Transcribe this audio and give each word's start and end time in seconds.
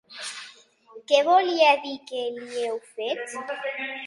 Què 1.11 1.19
volia 1.27 1.67
dir, 1.85 1.93
què 2.09 2.25
li 2.39 2.51
heu 2.71 2.81
fet? 2.97 3.25